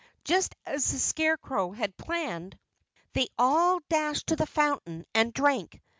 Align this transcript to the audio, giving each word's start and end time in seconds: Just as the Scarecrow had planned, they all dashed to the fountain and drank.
Just 0.23 0.55
as 0.65 0.89
the 0.91 0.97
Scarecrow 0.97 1.69
had 1.73 1.95
planned, 1.95 2.57
they 3.13 3.27
all 3.37 3.81
dashed 3.87 4.25
to 4.29 4.35
the 4.35 4.47
fountain 4.47 5.05
and 5.13 5.31
drank. 5.31 5.79